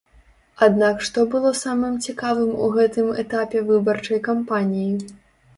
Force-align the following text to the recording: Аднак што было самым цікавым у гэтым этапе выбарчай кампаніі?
Аднак 0.67 1.03
што 1.09 1.25
было 1.35 1.51
самым 1.65 1.93
цікавым 2.07 2.55
у 2.69 2.71
гэтым 2.79 3.13
этапе 3.25 3.63
выбарчай 3.69 4.23
кампаніі? 4.31 4.91